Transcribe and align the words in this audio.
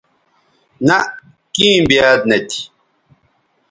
نہء 0.87 1.05
کیں 1.53 1.77
بیاد 1.87 2.19
نہ 2.29 2.37
تھی 2.49 2.61